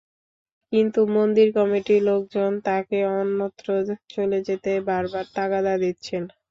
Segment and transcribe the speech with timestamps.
[0.73, 3.67] কিন্তু মন্দির কমিটির লোকজন তাঁকে অন্যত্র
[4.09, 6.23] চলে যেতে বারবার তাগাদা দিচ্ছেন।